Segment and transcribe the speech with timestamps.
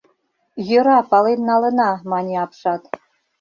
[0.67, 2.81] —Йӧра, пален налына,— мане апшат.